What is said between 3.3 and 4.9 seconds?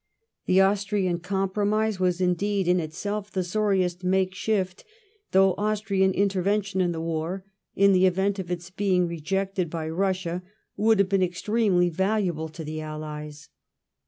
the sorriest make shift,